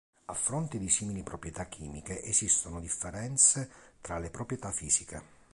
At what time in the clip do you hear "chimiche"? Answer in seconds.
1.67-2.23